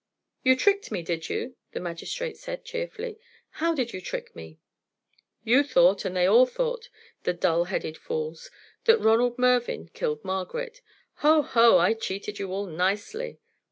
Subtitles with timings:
[0.41, 3.19] "You tricked me, did you?" the magistrate said, cheerfully.
[3.61, 4.57] "How did you trick me?"
[5.43, 6.89] "You thought, and they all thought,
[7.21, 8.49] the dull headed fools,
[8.85, 10.81] that Ronald Mervyn killed Margaret.
[11.17, 11.43] Ho!
[11.43, 11.77] ho!
[11.77, 13.37] I cheated you all nicely."